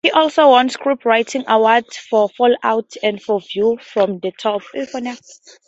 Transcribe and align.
He 0.03 0.09
also 0.09 0.49
won 0.49 0.67
scriptwriting 0.69 1.45
awards 1.45 1.95
for 1.95 2.27
"Fallout" 2.29 2.95
and 3.03 3.21
for 3.21 3.39
"View 3.39 3.77
from 3.79 4.17
the 4.19 4.31
Top". 4.31 4.63